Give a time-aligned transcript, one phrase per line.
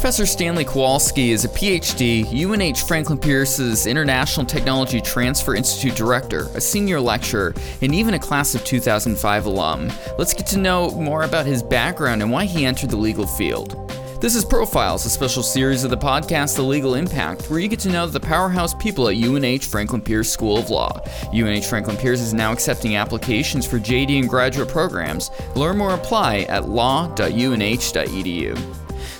[0.00, 6.60] Professor Stanley Kowalski is a PhD, UNH Franklin Pierce's International Technology Transfer Institute Director, a
[6.60, 9.92] senior lecturer, and even a class of 2005 alum.
[10.16, 13.76] Let's get to know more about his background and why he entered the legal field.
[14.22, 17.80] This is Profiles, a special series of the podcast The Legal Impact, where you get
[17.80, 20.98] to know the powerhouse people at UNH Franklin Pierce School of Law.
[21.34, 25.30] UNH Franklin Pierce is now accepting applications for JD and graduate programs.
[25.54, 28.56] Learn more apply at law.unh.edu.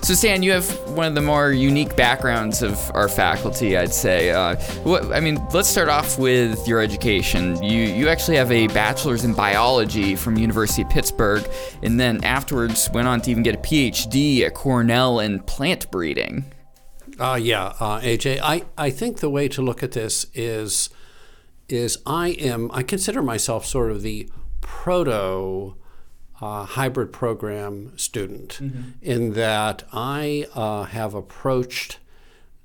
[0.02, 4.30] So, Stan, you have one of the more unique backgrounds of our faculty, I'd say.
[4.30, 7.62] Uh, what, I mean, let's start off with your education.
[7.62, 11.46] You you actually have a bachelor's in biology from University of Pittsburgh,
[11.82, 16.50] and then afterwards went on to even get a PhD at Cornell in plant breeding.
[17.18, 18.40] Uh, yeah, uh, AJ.
[18.42, 20.88] I, I think the way to look at this is
[21.68, 24.30] is I am I consider myself sort of the
[24.62, 25.76] proto
[26.40, 28.90] uh, hybrid program student mm-hmm.
[29.02, 31.98] in that I uh, have approached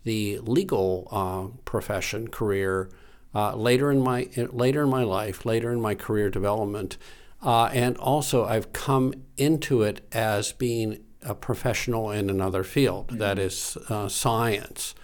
[0.03, 2.89] the legal uh, profession career
[3.33, 6.97] uh, later in my later in my life, later in my career development,
[7.41, 13.17] uh, and also I've come into it as being a professional in another field mm-hmm.
[13.17, 14.95] that is uh, science.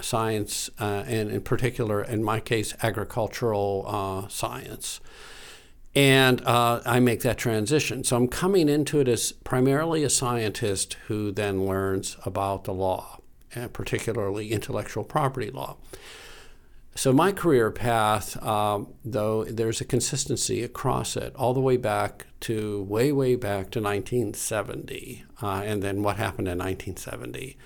[0.00, 5.00] science, and in particular, in my case, agricultural science
[5.94, 8.02] and uh, I make that transition.
[8.04, 13.20] So I'm coming into it as primarily a scientist who then learns about the law,
[13.54, 15.76] and particularly intellectual property law.
[16.96, 22.26] So my career path, um, though, there's a consistency across it, all the way back
[22.40, 27.56] to way, way back to 1970, uh, and then what happened in 1970.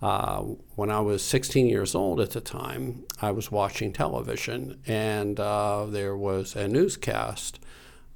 [0.00, 0.42] Uh,
[0.76, 5.86] when I was 16 years old at the time, I was watching television, and uh,
[5.86, 7.58] there was a newscast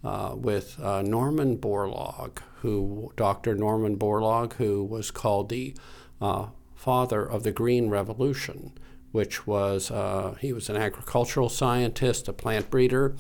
[0.04, 3.56] uh, with uh, Norman Borlaug, who Dr.
[3.56, 5.74] Norman Borlaug, who was called the
[6.20, 8.72] uh, father of the Green Revolution,
[9.10, 9.88] which was
[10.38, 13.16] he was an agricultural scientist, a plant breeder,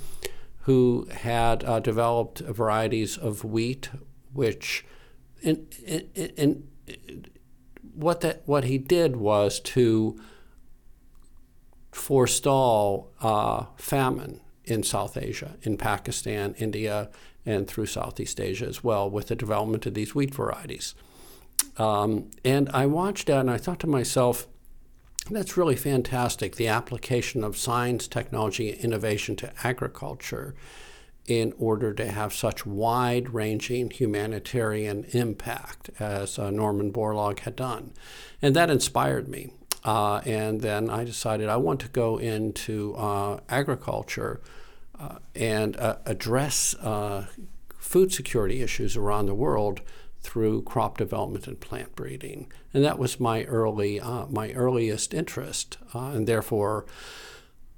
[0.60, 3.90] who had developed varieties of wheat,
[4.32, 4.84] which
[5.42, 6.68] in, in, in,
[7.94, 10.18] what that what he did was to
[11.92, 17.10] forestall uh, famine in South Asia, in Pakistan, India,
[17.44, 20.94] and through Southeast Asia as well, with the development of these wheat varieties.
[21.76, 24.46] Um, and I watched that and I thought to myself,
[25.30, 30.54] that's really fantastic, the application of science, technology, innovation to agriculture
[31.26, 37.92] in order to have such wide ranging humanitarian impact as uh, Norman Borlaug had done.
[38.40, 39.52] And that inspired me.
[39.84, 44.40] Uh, and then I decided I want to go into uh, agriculture
[44.98, 47.26] uh, and uh, address uh,
[47.78, 49.80] food security issues around the world
[50.20, 52.50] through crop development and plant breeding.
[52.72, 54.00] And that was my early,
[54.30, 56.86] my earliest interest, and therefore.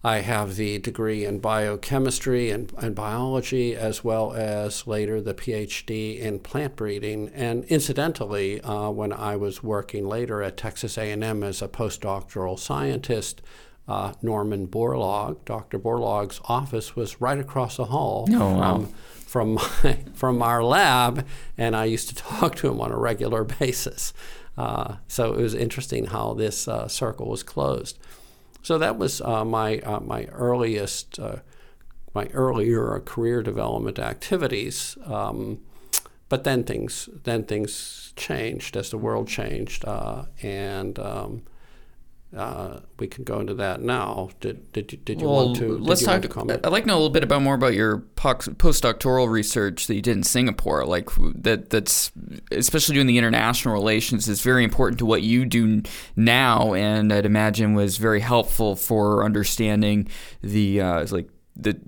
[0.04, 6.20] I have the degree in biochemistry and, and, biology, as well as later the PhD
[6.20, 7.30] in plant breeding.
[7.30, 13.40] And incidentally, uh, when I was working later at Texas A&M as a postdoctoral scientist,
[13.88, 15.78] uh, Norman Borlaug, Dr.
[15.78, 18.88] Borlaug's office was right across the hall oh, from, wow.
[19.24, 19.54] from,
[19.84, 21.26] my, from our lab,
[21.56, 24.12] and I used to talk to him on a regular basis.
[24.58, 27.98] Uh, so it was interesting how this uh, circle was closed.
[28.64, 31.36] So that was uh, my uh, my earliest uh,
[32.14, 34.96] my earlier career development activities.
[35.04, 35.60] Um,
[36.30, 41.42] but then things then things changed as the world changed, uh, and um,
[42.36, 44.30] uh, we can go into that now.
[44.40, 45.78] Did did you, did you well, want to?
[45.78, 46.22] Let's talk.
[46.22, 49.94] To I'd like to know a little bit about more about your postdoctoral research that
[49.94, 50.84] you did in Singapore.
[50.84, 51.08] Like
[51.42, 51.70] that.
[51.70, 52.10] That's
[52.50, 55.82] especially doing the international relations is very important to what you do
[56.16, 60.08] now, and I'd imagine was very helpful for understanding
[60.42, 61.78] the uh, like the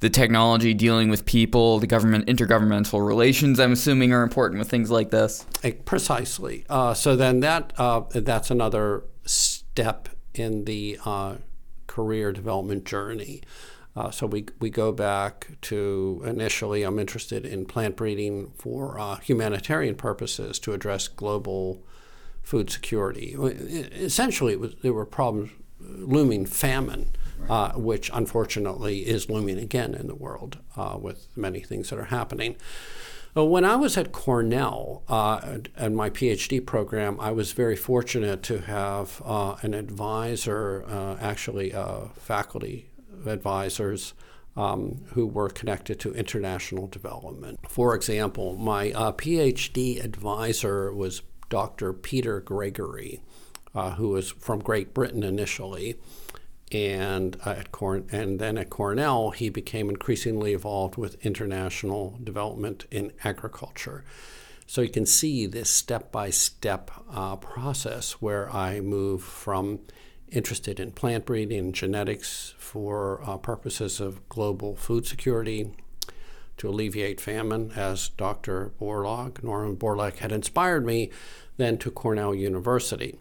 [0.00, 3.58] the technology dealing with people, the government intergovernmental relations.
[3.58, 5.44] I'm assuming are important with things like this.
[5.84, 6.64] Precisely.
[6.68, 11.36] Uh, so then that uh, that's another step in the uh,
[11.86, 13.42] career development journey.
[13.96, 19.16] Uh, so we, we go back to initially, I'm interested in plant breeding for uh,
[19.16, 21.82] humanitarian purposes to address global
[22.42, 23.34] food security.
[23.38, 27.50] Essentially, was, there were problems looming famine, right.
[27.50, 32.04] uh, which unfortunately is looming again in the world uh, with many things that are
[32.04, 32.56] happening.
[33.34, 38.62] When I was at Cornell uh, and my PhD program, I was very fortunate to
[38.62, 42.90] have uh, an advisor, uh, actually, uh, faculty
[43.26, 44.14] advisors.
[44.56, 47.60] Um, who were connected to international development.
[47.68, 51.92] For example, my uh, PhD advisor was Dr.
[51.92, 53.22] Peter Gregory,
[53.72, 56.00] uh, who was from Great Britain initially,
[56.72, 62.86] and uh, at Corn- and then at Cornell, he became increasingly involved with international development
[62.90, 64.04] in agriculture.
[64.66, 66.90] So you can see this step by step
[67.40, 69.80] process where I move from
[70.30, 75.70] interested in plant breeding and genetics for uh, purposes of global food security
[76.58, 78.72] to alleviate famine, as Dr.
[78.80, 81.10] Borlaug, Norman Borlaug, had inspired me,
[81.56, 83.16] then to Cornell University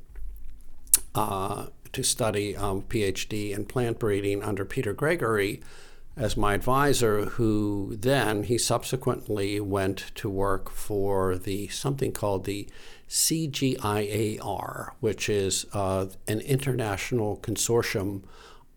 [1.18, 1.68] uh,
[1.98, 5.62] to study um, PhD in plant breeding under Peter Gregory
[6.16, 12.68] as my advisor, who then he subsequently went to work for the something called the
[13.10, 18.24] CGIAR, which is uh, an international consortium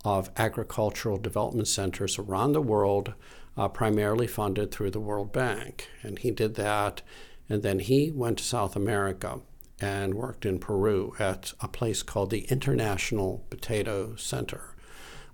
[0.05, 3.15] of agricultural development centers around the world,
[3.57, 5.89] uh, primarily funded through the World Bank.
[6.03, 7.03] And he did that,
[7.49, 9.41] and then he went to South America
[9.81, 14.75] and worked in Peru at a place called the International Potato Center.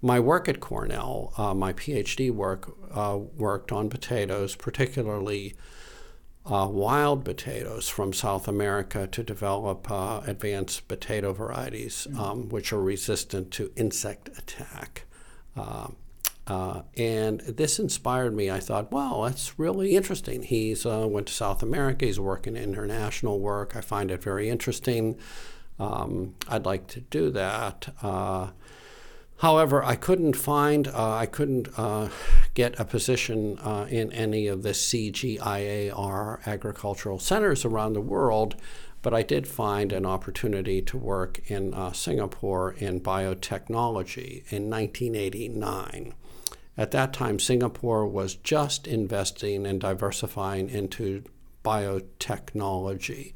[0.03, 5.55] My work at Cornell, uh, my PhD work, uh, worked on potatoes, particularly
[6.45, 12.19] uh, wild potatoes from South America to develop uh, advanced potato varieties, mm.
[12.19, 15.05] um, which are resistant to insect attack.
[15.57, 15.89] Uh,
[16.47, 18.51] uh, and this inspired me.
[18.51, 20.43] I thought, wow, that's really interesting.
[20.43, 22.07] He's uh, went to South America.
[22.07, 23.75] He's working in international work.
[23.75, 25.17] I find it very interesting.
[25.79, 27.89] Um, I'd like to do that.
[28.03, 28.49] Uh,
[29.41, 32.09] However, I couldn't find, uh, I couldn't uh,
[32.55, 33.59] get a position
[33.91, 38.57] in any of the CGIAR agricultural centers around the world,
[39.03, 46.15] but I did find an opportunity to work in Singapore in biotechnology in 1989.
[46.79, 51.25] At that time, Singapore was just investing and diversifying into
[51.65, 53.33] biotechnology.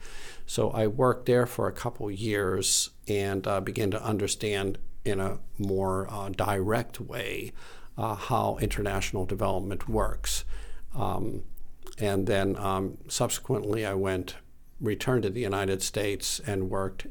[0.47, 5.39] So I worked there for a couple years and uh, began to understand in a
[5.59, 7.53] more uh, direct way
[7.97, 10.45] uh, how international development works.
[10.95, 11.45] Um,
[11.99, 14.37] and then um, subsequently, I went,
[14.81, 17.07] returned to the United States and worked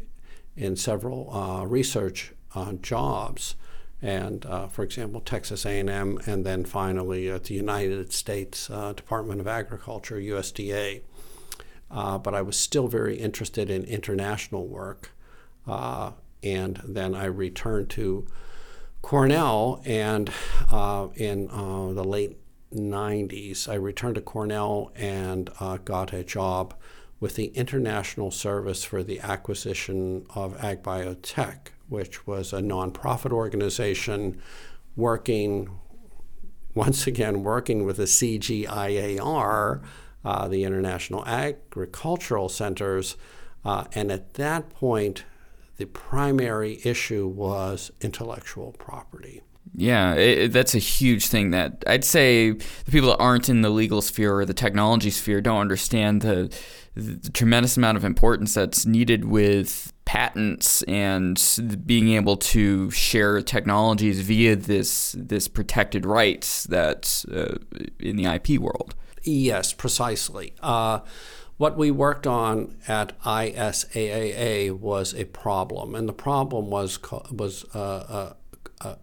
[0.56, 3.56] in several uh, research uh, jobs.
[4.02, 9.42] And uh, for example, Texas A&M, and then finally at the United States uh, Department
[9.42, 11.02] of Agriculture, USDA.
[11.90, 15.12] but I was still very interested in international work
[16.44, 18.28] and then I returned to
[19.02, 20.30] Cornell, and
[20.72, 22.38] uh, in uh, the late
[22.74, 26.74] 90s, I returned to Cornell and uh, got a job
[27.20, 34.42] with the International Service for the Acquisition of Ag Biotech, which was a nonprofit organization
[34.96, 35.70] working,
[36.76, 39.82] once again, working with the CGIAR,
[40.24, 43.18] uh, the International Agricultural Centers.
[43.66, 45.24] Uh, and at that point,
[45.78, 49.42] the primary issue was intellectual property.
[49.76, 53.70] Yeah, it, that's a huge thing that I'd say the people that aren't in the
[53.70, 56.54] legal sphere or the technology sphere don't understand the,
[56.96, 61.40] the tremendous amount of importance that's needed with patents and
[61.86, 67.60] being able to share technologies via this this protected rights that uh,
[68.00, 68.96] in the IP world.
[69.22, 70.56] Yes, precisely.
[70.62, 71.02] Uh,
[71.58, 76.98] what we worked on at ISAAA was a problem, and the problem was
[77.32, 78.34] was uh, uh,
[78.82, 78.96] uh,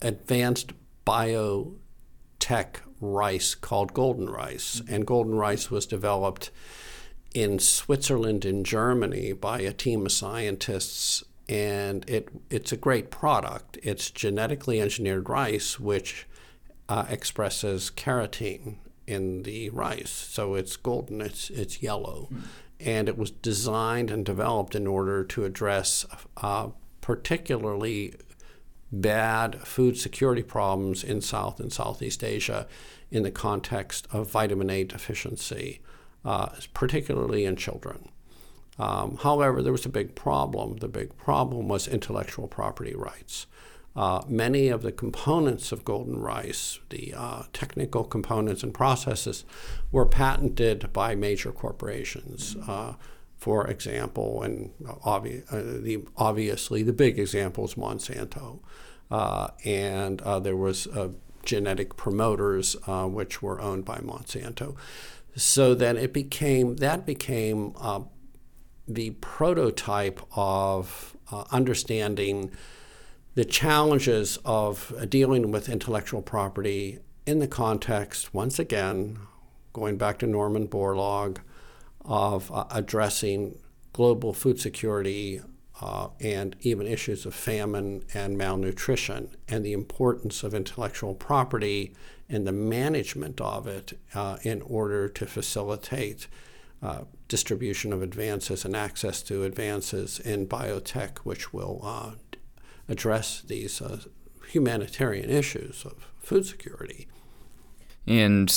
[0.00, 6.52] advanced biotech rice called golden rice, and golden rice was developed
[7.34, 13.78] in Switzerland and Germany by a team of scientists, and it it's a great product.
[13.82, 16.26] It's genetically engineered rice, which
[16.88, 20.10] uh, expresses carotene in the rice.
[20.10, 22.28] So it's golden, it's, it's yellow.
[22.32, 22.42] Mm.
[22.78, 26.06] And it was designed and developed in order to address
[26.38, 26.68] uh,
[27.00, 28.14] particularly
[28.92, 32.66] bad food security problems in South and Southeast Asia
[33.10, 35.80] in the context of vitamin A deficiency,
[36.24, 38.08] uh, particularly in children.
[38.78, 40.78] Um, however, there was a big problem.
[40.78, 43.46] The big problem was intellectual property rights.
[43.96, 49.44] Uh, many of the components of golden rice, the uh, technical components and processes,
[49.90, 52.56] were patented by major corporations.
[52.68, 52.94] Uh,
[53.36, 54.70] for example, and
[55.04, 58.60] obvi- uh, the, obviously the big example is Monsanto.
[59.10, 60.86] Uh, and uh, there was
[61.44, 64.76] genetic promoters which were owned by Monsanto.
[65.36, 67.74] So then it became, that became
[68.88, 71.16] the prototype of
[71.50, 72.50] understanding
[73.34, 79.18] the challenges of dealing with intellectual property in the context, once again,
[79.72, 81.38] going back to Norman Borlaug,
[82.04, 83.58] of uh, addressing
[83.92, 85.40] global food security
[85.80, 91.94] uh, and even issues of famine and malnutrition, and the importance of intellectual property
[92.30, 96.28] and the management of it uh, in order to facilitate
[96.82, 102.12] uh, distribution of advances and access to advances in biotech, which will uh,
[102.88, 103.98] address these uh,
[104.50, 107.08] humanitarian issues of food security.
[108.06, 108.50] And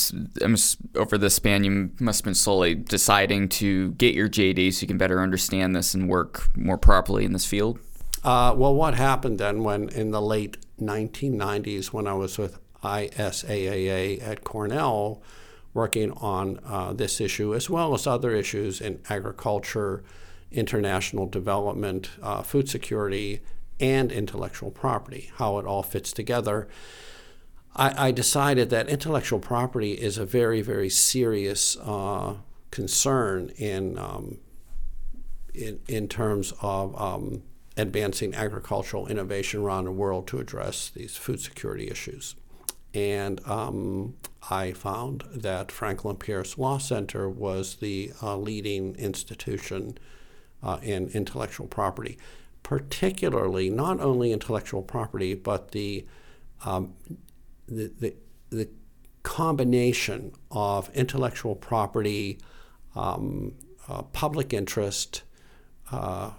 [0.95, 4.87] over the span, you must have been slowly deciding to get your JD so you
[4.87, 7.79] can better understand this and work more properly in this field.
[8.23, 14.21] Uh, well, what happened then when in the late 1990s, when I was with ISAAA
[14.21, 15.21] at Cornell,
[15.73, 20.03] working on uh, this issue as well as other issues in agriculture,
[20.51, 23.41] international development, uh, food security,
[23.79, 26.67] and intellectual property, how it all fits together.
[27.75, 32.35] I, I decided that intellectual property is a very, very serious uh,
[32.69, 34.37] concern in, um,
[35.53, 37.43] in, in terms of um,
[37.75, 42.35] advancing agricultural innovation around the world to address these food security issues.
[42.93, 44.15] And um,
[44.49, 49.97] I found that Franklin Pierce Law Center was the uh, leading institution
[50.61, 52.17] uh, in intellectual property,
[52.61, 56.05] particularly not only intellectual property, but the
[56.65, 56.93] um,
[57.67, 58.15] the, the,
[58.49, 58.69] the
[59.23, 62.39] combination of intellectual property,
[62.95, 63.53] um,
[63.89, 65.23] uh, public interest,
[65.91, 66.31] uh,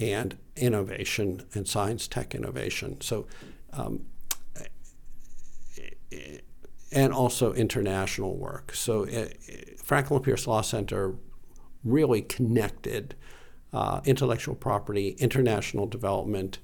[0.00, 3.00] and innovation and science tech innovation.
[3.00, 3.26] So,
[3.72, 4.06] um,
[6.90, 8.74] and also international work.
[8.74, 9.26] So, uh,
[9.82, 11.16] Franklin Pierce Law Center
[11.84, 13.14] really connected
[13.72, 16.58] uh, intellectual property, international development,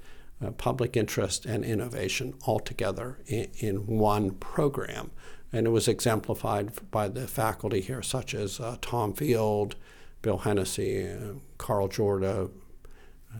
[0.45, 5.11] uh, public interest and innovation all together in, in, one program.
[5.53, 9.77] And it was exemplified by the faculty here, such as uh, Tom Field,
[10.23, 12.51] Bill Hennessey, uh, Karl Jorda.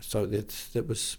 [0.01, 1.17] So it's, it was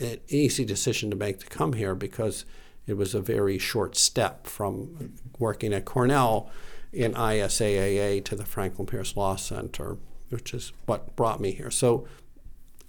[0.00, 2.44] an easy decision to make to come here because
[2.88, 6.50] it was a very short step from working at Cornell
[6.92, 9.98] in ISAAA to the Franklin Pierce Law Center,
[10.30, 11.70] which is what brought me here.
[11.70, 12.08] So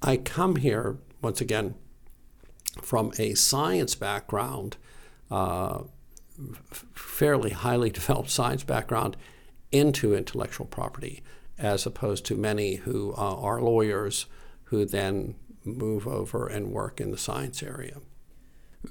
[0.02, 1.76] I come here once again
[2.82, 4.78] from a science background,
[5.30, 5.84] uh,
[6.94, 9.18] fairly highly developed science background,
[9.72, 11.22] into intellectual property,
[11.58, 14.28] as opposed to many who uh, are lawyers
[14.66, 17.98] who then move over and work in the science area.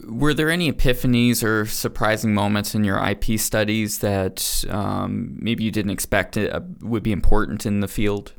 [0.06, 5.70] Were there any epiphanies or surprising moments in your IP studies that um, maybe you
[5.70, 8.34] didn't expect uh, would be important in the field?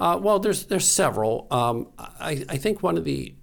[0.00, 1.46] Uh, well, there's there's several.
[1.52, 3.34] Um, I, I think one of the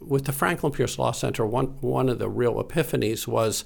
[0.00, 3.64] with the Franklin Pierce Law Center, one, one of the real epiphanies was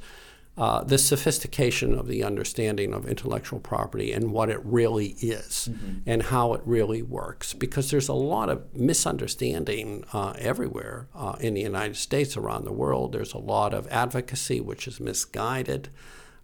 [0.58, 5.98] uh, the sophistication of the understanding of intellectual property and what it really is mm-hmm.
[6.04, 7.54] and how it really works.
[7.54, 12.72] Because there's a lot of misunderstanding uh, everywhere uh, in the United States, around the
[12.72, 13.12] world.
[13.12, 15.90] There's a lot of advocacy which is misguided.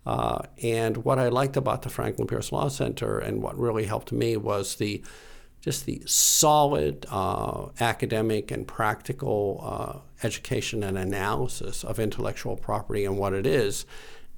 [0.06, 4.12] Uh, and what I liked about the Franklin Pierce Law Center and what really helped
[4.12, 5.02] me was the
[5.64, 13.16] just the solid uh, academic and practical uh, education and analysis of intellectual property and
[13.16, 13.86] what it is.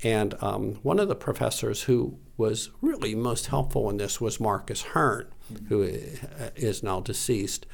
[0.05, 4.83] And um, one of the professors who was really most helpful in this was Marcus
[4.83, 5.27] Hurn,
[5.69, 5.83] who
[6.55, 7.67] is now deceased.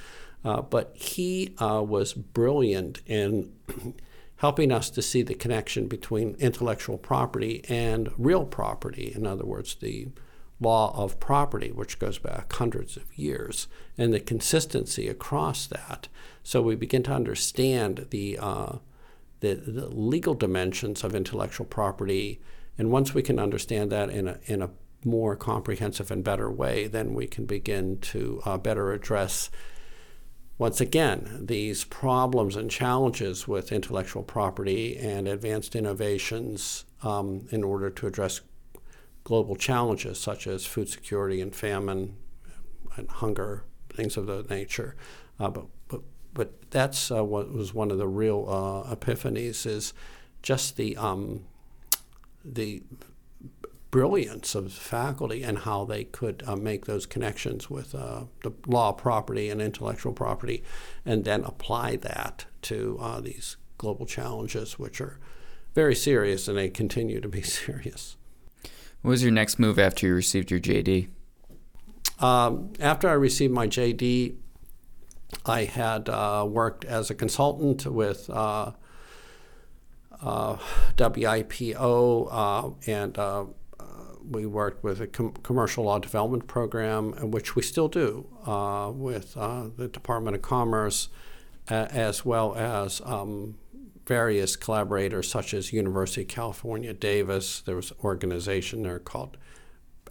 [0.42, 3.52] Uh, but he uh, was brilliant in
[4.37, 9.12] helping us to see the connection between intellectual property and real property.
[9.14, 10.09] In other words, the
[10.62, 13.66] law of property, which goes back hundreds of years,
[13.99, 16.09] and the consistency across that.
[16.42, 18.76] So we begin to understand the, uh,
[19.40, 22.40] the, the, legal dimensions of intellectual property.
[22.78, 24.71] And once we can understand that in a, in a
[25.04, 29.50] more comprehensive and better way, then we can begin to uh, better address,
[30.59, 37.90] once again, these problems and challenges with intellectual property and advanced innovations um, in order
[37.90, 38.40] to address
[39.25, 42.17] global challenges such as food security and famine
[42.97, 44.97] and hunger, things of that nature.
[45.38, 46.00] Uh, but, but,
[46.35, 49.95] but that's uh, what was one of the real uh, epiphanies is
[50.43, 51.45] just the, um,
[52.45, 52.83] the
[53.93, 58.88] brilliance of faculty and how they could uh, make those connections with uh, the law
[58.88, 60.64] of property and intellectual property
[61.05, 65.19] and then apply that to uh, these global challenges, which are
[65.75, 68.17] very serious and they continue to be serious.
[69.02, 71.09] What was your next move after you received your JD?
[72.21, 74.37] Um, after I received my JD,
[75.44, 78.73] I had uh, worked as a consultant with uh,
[80.21, 80.56] uh,
[80.97, 83.44] WIPO uh, and uh,
[84.30, 88.28] we worked with a com- commercial law development program, which we still do
[88.94, 91.09] with the Department of Commerce,
[91.68, 93.56] as well as um,
[94.06, 97.61] various collaborators such as University of California, Davis.
[97.61, 99.37] There was an organization there called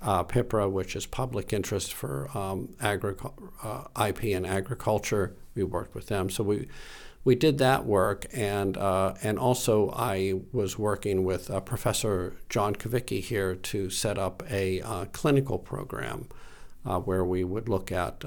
[0.02, 5.36] uh, PIPRA, which is Public Interest for um, uh, IP and Agriculture.
[5.56, 6.68] We worked with them, so we
[7.24, 12.76] we did that work, and uh, and also I was working with uh, Professor John
[12.76, 16.30] Cavicchi here to set up a uh, clinical program
[16.84, 18.24] uh, where we would look at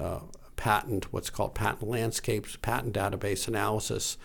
[0.56, 4.16] patent, what's called patent landscapes, patent database analysis,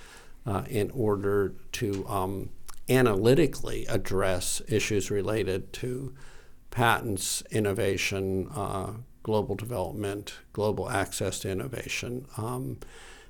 [0.70, 2.50] in order to um,
[2.90, 6.14] analytically address issues related to
[6.72, 12.26] patents, innovation, uh, global development, global access to innovation.
[12.38, 12.78] Um,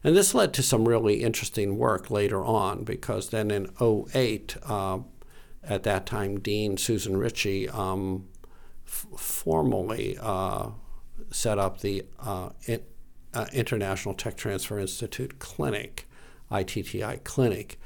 [0.03, 4.99] and this led to some really interesting work later on because then in 08, uh,
[5.63, 8.27] at that time, Dean Susan Richey um,
[8.87, 10.69] f- formally uh,
[11.31, 12.49] set up the uh,
[13.33, 16.08] uh, International Tech Transfer Institute Clinic,
[16.51, 17.79] ITTI Clinic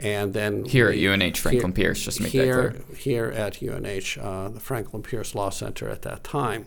[0.00, 2.96] and then here we, at UNH Franklin here, Pierce, just make here, that clear.
[2.96, 6.66] Here at UNH, uh, the Franklin Pierce Law Center at that time.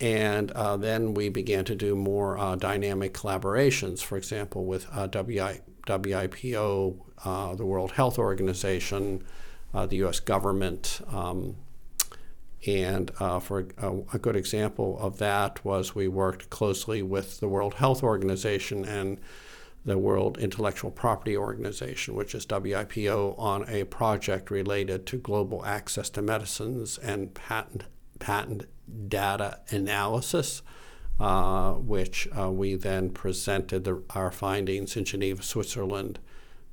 [0.00, 5.06] And uh, then we began to do more uh, dynamic collaborations, for example, with uh,
[5.08, 9.22] WI, WIPO, uh, the World Health Organization,
[9.74, 11.02] uh, the US government.
[11.12, 11.56] Um,
[12.66, 13.10] and
[13.42, 18.02] for a, a, good example of that was we worked closely with the World Health
[18.02, 19.18] Organization and
[19.84, 26.10] the World Intellectual Property Organization, which is WIPO, on a project related to global access
[26.10, 27.84] to medicines and patent,
[28.18, 28.66] patent
[29.08, 30.62] data analysis,
[31.18, 36.18] uh, which uh, we then presented the, our findings in Geneva, Switzerland,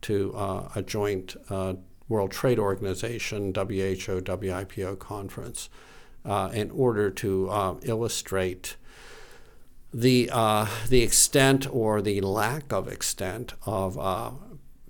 [0.02, 1.74] to uh, a joint uh,
[2.10, 5.70] World Trade Organization, WHO, WIPO conference,
[6.24, 8.76] uh, in order to uh, illustrate
[9.94, 14.32] the uh, the extent or the lack of extent of uh,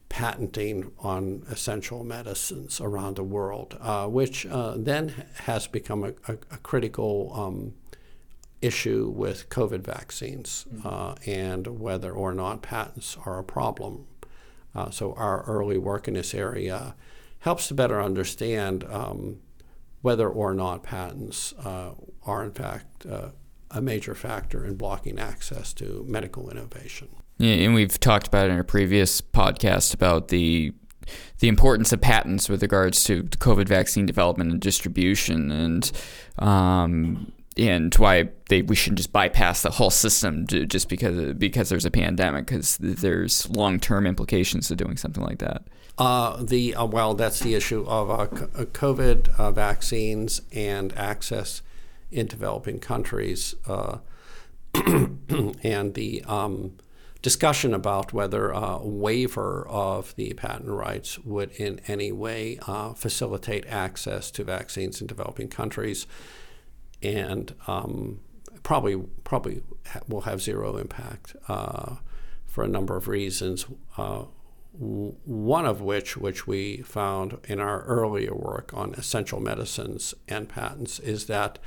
[0.09, 5.09] patenting on essential medicines around the world, uh, which uh, then
[5.43, 7.73] has become a, a, a critical um,
[8.61, 11.29] issue with COVID vaccines mm-hmm.
[11.29, 14.07] and whether or not patents are a problem.
[14.73, 16.95] Uh, so our early work in this area
[17.39, 19.37] helps to better understand um,
[20.01, 23.05] whether or not patents are in fact
[23.71, 27.09] a major factor in blocking access to medical innovation.
[27.37, 30.73] Yeah, and we've talked about in a previous podcast about the
[31.39, 35.91] the importance of patents with regards to COVID vaccine development and distribution, and
[36.39, 41.85] um, and why they we shouldn't just bypass the whole system just because because there's
[41.85, 45.63] a pandemic, because there's long term implications to doing something like that.
[45.97, 51.61] Uh, the uh, well, that's the issue of uh, uh COVID uh, vaccines and access
[52.11, 53.97] in developing countries, uh,
[54.73, 56.77] and the um,
[57.21, 63.65] discussion about whether a waiver of the patent rights would in any way uh, facilitate
[63.67, 66.07] access to vaccines in developing countries,
[67.01, 68.19] and um,
[68.63, 69.61] probably probably
[70.07, 71.95] will have zero impact uh,
[72.45, 73.65] for a number of reasons.
[73.97, 74.23] Uh,
[74.79, 80.99] one of which, which we found in our earlier work on essential medicines and patents,
[80.99, 81.59] is that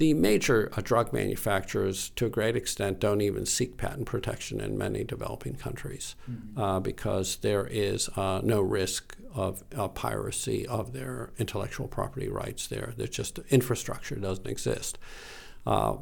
[0.00, 4.78] the major uh, drug manufacturers, to a great extent, don't even seek patent protection in
[4.78, 6.58] many developing countries mm-hmm.
[6.58, 12.66] uh, because there is uh, no risk of uh, piracy of their intellectual property rights
[12.66, 12.94] there.
[12.96, 14.98] There's just infrastructure doesn't exist.
[15.66, 15.96] Uh,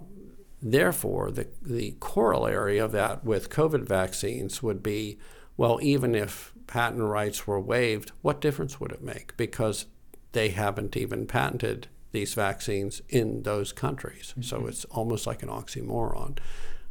[0.63, 5.19] therefore, the, the corollary of that with COVID vaccines would be
[5.59, 9.37] well, even if patent rights were waived, what difference would it make?
[9.37, 9.85] Because
[10.33, 14.29] they haven't even patented these vaccines in those countries.
[14.31, 14.43] Mm-hmm.
[14.43, 16.39] So it's almost like an oxymoron.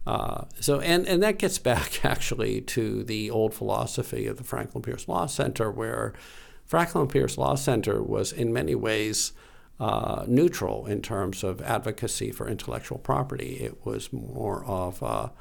[0.05, 4.83] Uh, so and, and that gets back actually to the old philosophy of the Franklin
[4.83, 6.13] Pierce Law Center, where
[6.65, 9.31] Franklin Pierce Law Center was in many ways
[9.79, 13.57] uh, neutral in terms of advocacy for intellectual property.
[13.61, 15.31] It was more of a, a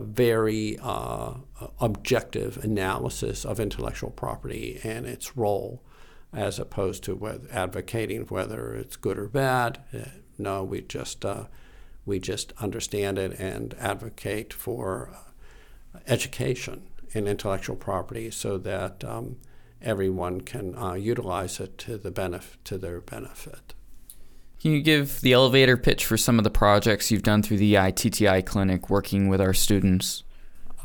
[0.00, 1.34] very uh,
[1.80, 5.82] objective analysis of intellectual property and its role
[6.32, 9.82] as opposed to whether, advocating whether it's good or bad.
[9.92, 10.04] Uh,
[10.38, 11.44] no, we just uh,
[12.04, 15.10] we just understand it and advocate for
[16.06, 19.36] education in intellectual property so that um,
[19.80, 23.74] everyone can uh, utilize it to the benefit to their benefit.
[24.62, 27.74] Can you give the elevator pitch for some of the projects you've done through the
[27.74, 30.22] ITTI clinic working with our students?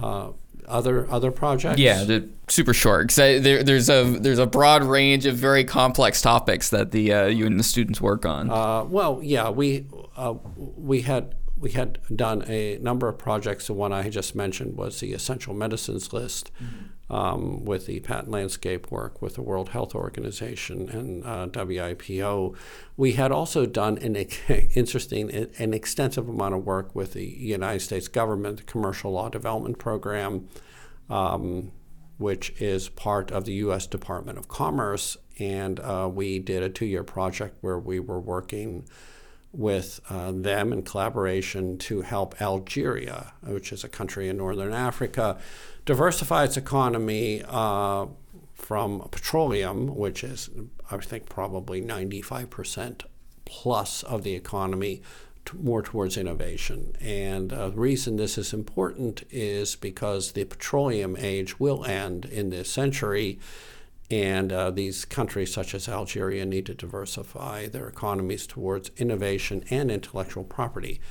[0.02, 0.32] Uh,
[0.68, 1.80] other other projects.
[1.80, 6.24] Yeah, the super short because there, there's a there's a broad range of very complex
[6.24, 8.50] topics that the uh, you and the students work on.
[8.50, 9.86] Uh, well, yeah, we
[10.16, 13.68] uh, we had we had done a number of projects.
[13.68, 16.52] The one I just mentioned was the essential medicines list.
[16.62, 16.94] Mm-hmm.
[17.10, 22.54] Um, with the patent landscape work with the World Health Organization and uh, WIPO.
[22.98, 24.18] We had also done an
[24.76, 29.80] interesting, an extensive amount of work with the United States government, the Commercial Law Development
[29.80, 30.50] Program,
[31.10, 31.72] um,
[32.18, 33.88] which is part of the U.S.
[33.88, 35.16] Department of Commerce.
[35.40, 38.86] And uh, we did a two year project where we were working
[39.52, 45.38] with uh, them in collaboration to help Algeria, which is a country in northern Africa,
[45.86, 48.06] diversify its economy uh,
[48.54, 50.50] from petroleum, which is,
[50.92, 53.04] I think, probably 95%
[53.46, 55.02] plus of the economy,
[55.54, 56.94] more towards innovation.
[57.00, 62.50] And uh, the reason this is important is because the petroleum age will end in
[62.50, 63.40] this century
[64.10, 69.92] and uh, these countries, such as Algeria, need to diversify their economies towards innovation and
[69.92, 71.02] intellectual property.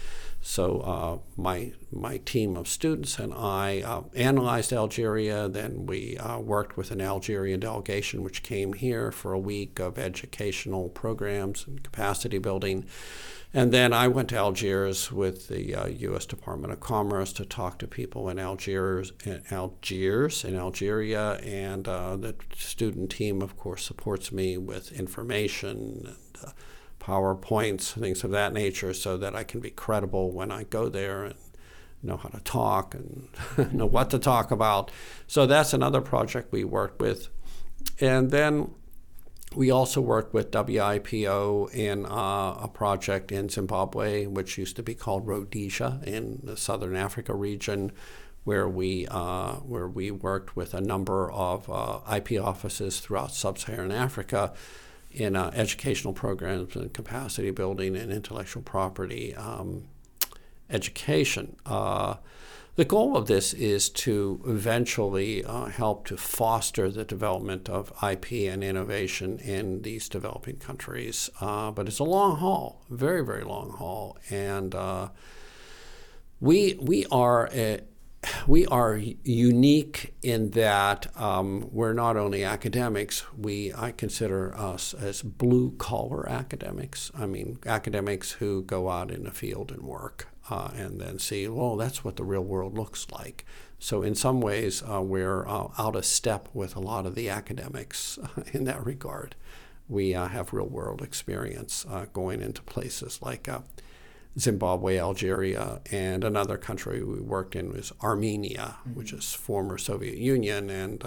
[0.41, 5.49] So uh, my my team of students and I uh, analyzed Algeria.
[5.49, 9.99] Then we uh, worked with an Algerian delegation, which came here for a week of
[9.99, 12.87] educational programs and capacity building.
[13.57, 16.27] And then I went to Algiers with the uh, U.S.
[16.27, 22.17] Department of Commerce to talk to people in Algiers, in Algiers, in Algeria, and uh,
[22.17, 26.51] the student team, of course, supports me with information and uh,
[27.01, 31.25] PowerPoints, things of that nature, so that I can be credible when I go there
[31.25, 31.37] and
[32.03, 33.31] know how to talk and
[33.73, 34.91] know what to talk about.
[35.27, 37.29] So that's another project we worked with,
[38.03, 38.73] and then
[39.55, 44.95] we also worked with WIPO in uh, a project in Zimbabwe, which used to be
[44.95, 47.93] called Rhodesia in the Southern Africa region,
[48.45, 53.93] where we uh, where we worked with a number of uh, IP offices throughout Sub-Saharan
[53.93, 54.53] Africa
[55.11, 59.85] in uh, educational programs and capacity building and intellectual property um,
[60.69, 61.57] education.
[62.77, 68.33] The goal of this is to eventually uh, help to foster the development of IP
[68.53, 71.31] and innovation in these developing countries.
[71.41, 74.19] Uh, but it's a long haul, very, very long haul.
[74.29, 75.09] And uh,
[76.39, 77.81] we, we are a,
[78.47, 83.25] we are unique in that um, we're not only academics.
[83.35, 87.11] We I consider us as blue collar academics.
[87.17, 91.49] I mean, academics who go out in the field and work uh, and then see,
[91.49, 93.45] well, that's what the real world looks like.
[93.79, 97.29] So, in some ways, uh, we're uh, out of step with a lot of the
[97.29, 98.19] academics
[98.53, 99.35] in that regard.
[99.89, 103.61] We uh, have real world experience uh, going into places like uh,
[104.39, 108.99] Zimbabwe, Algeria, and another country we worked in was Armenia, mm-hmm.
[108.99, 111.05] which is former Soviet Union, and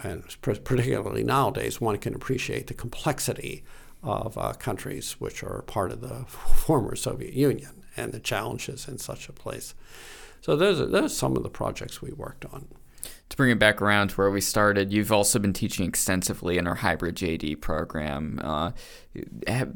[0.00, 3.64] and particularly nowadays, one can appreciate the complexity
[4.02, 8.98] of uh, countries which are part of the former Soviet Union and the challenges in
[8.98, 9.74] such a place.
[10.40, 12.68] So those are, those are some of the projects we worked on
[13.28, 16.66] to bring it back around to where we started, you've also been teaching extensively in
[16.66, 18.40] our hybrid JD program.
[18.42, 18.70] Uh,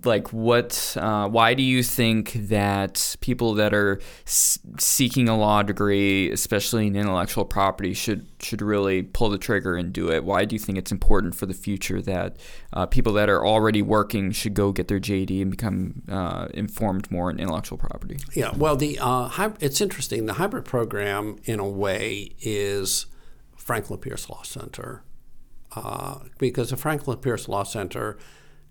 [0.05, 0.97] like, what?
[0.99, 6.87] Uh, why do you think that people that are s- seeking a law degree, especially
[6.87, 10.25] in intellectual property, should should really pull the trigger and do it?
[10.25, 12.37] Why do you think it's important for the future that
[12.73, 17.11] uh, people that are already working should go get their JD and become uh, informed
[17.11, 18.19] more in intellectual property?
[18.35, 20.27] Yeah, well, the uh, it's interesting.
[20.27, 23.07] The hybrid program, in a way, is
[23.63, 25.05] Franklin Pierce Law Center
[25.75, 28.19] uh, because the Franklin Pierce Law Center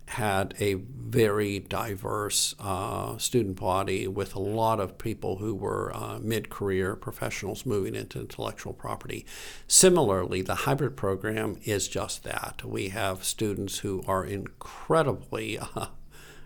[0.08, 6.19] had a very diverse uh, student body with a lot of people who were uh,
[6.21, 9.25] mid career professionals moving into intellectual property.
[9.67, 12.62] Similarly, the hybrid program is just that.
[12.65, 15.88] We have students who are incredibly uh,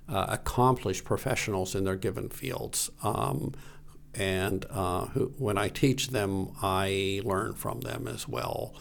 [0.08, 2.91] accomplished professionals in their given fields.
[3.01, 3.53] Um,
[4.15, 8.73] and uh, who, when I teach them, I learn from them as well.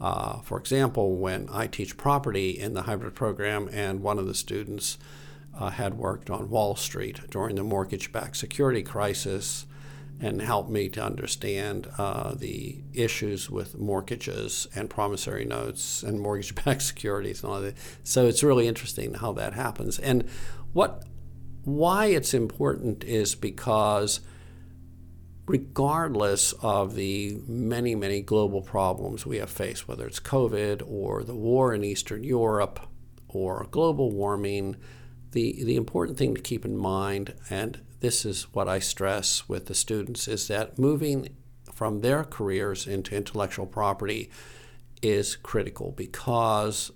[0.00, 4.34] Uh, for example, when I teach property in the hybrid program, and one of the
[4.34, 4.98] students
[5.58, 9.66] uh, had worked on Wall Street during the mortgage backed security crisis
[10.20, 16.54] and helped me to understand uh, the issues with mortgages and promissory notes and mortgage
[16.54, 17.74] backed securities and all that.
[18.04, 19.98] So it's really interesting how that happens.
[19.98, 20.28] And
[20.72, 21.04] what
[21.64, 24.20] why it's important is because
[25.46, 31.34] regardless of the many, many global problems we have faced, whether it's COVID or the
[31.34, 32.80] war in Eastern Europe
[33.28, 34.76] or global warming,
[35.32, 39.66] the, the important thing to keep in mind, and this is what I stress with
[39.66, 41.36] the students, is that moving
[41.72, 44.30] from their careers into intellectual property
[45.00, 46.92] is critical because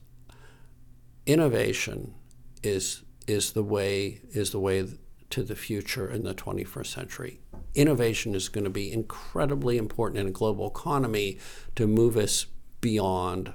[1.27, 2.15] innovation
[2.63, 4.87] is is the way is the way
[5.31, 7.41] to the future in the 21st century.
[7.77, 11.39] Innovation is going to be incredibly important in a global economy
[11.75, 12.47] to move us
[12.81, 13.53] beyond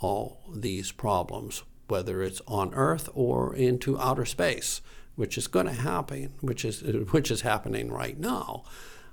[0.00, 4.80] all these problems, whether it's on Earth or into outer space,
[5.16, 8.64] which is going to happen, which is which is happening right now,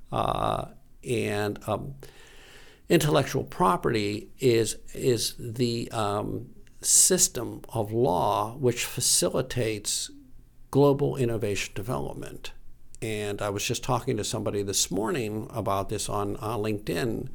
[0.09, 0.67] uh,
[1.03, 1.95] and um,
[2.87, 6.47] intellectual property is is the um,
[6.81, 10.11] system of law which facilitates
[10.71, 12.53] global innovation development.
[13.01, 17.29] And I was just talking to somebody this morning about this on uh, LinkedIn,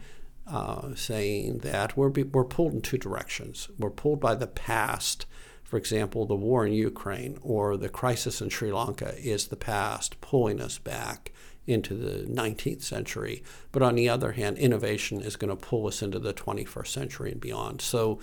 [0.47, 3.69] uh, saying that we're, we're pulled in two directions.
[3.79, 5.27] We're pulled by the past.
[5.63, 10.21] For example, the war in Ukraine or the crisis in Sri Lanka is the past,
[10.21, 11.33] pulling us back
[11.67, 13.45] into the 19th century.
[13.71, 17.33] But on the other hand, innovation is going to pull us into the 21st century
[17.33, 17.81] and beyond.
[17.81, 18.19] So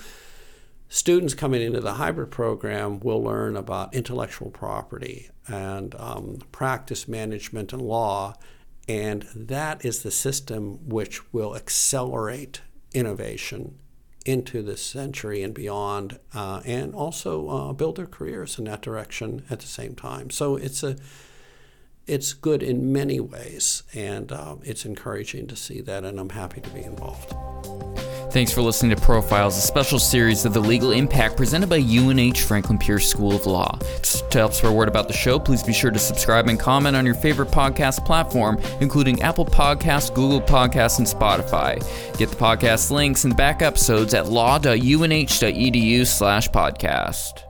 [0.90, 7.74] students coming into the hybrid program will learn about intellectual property and um, practice management
[7.74, 8.36] and law.
[8.88, 12.62] And that is the system which will accelerate
[12.94, 13.78] innovation
[14.26, 19.46] into this century and beyond, uh, and also uh, build their careers in that direction
[19.50, 20.30] at the same time.
[20.30, 20.98] So it's a
[22.06, 26.62] it's good in many ways, and uh, it's encouraging to see that, and I'm happy
[26.62, 27.34] to be involved.
[28.38, 32.38] Thanks for listening to Profiles, a special series of the legal impact presented by UNH
[32.38, 33.80] Franklin Pierce School of Law.
[34.30, 37.04] To help spread word about the show, please be sure to subscribe and comment on
[37.04, 41.80] your favorite podcast platform, including Apple Podcasts, Google Podcasts, and Spotify.
[42.20, 47.47] Get the podcast links and back episodes at law.unh.edu slash podcast.